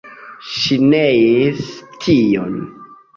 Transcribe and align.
Ŝi 0.53 0.77
neis 0.93 1.61
tion. 2.07 2.57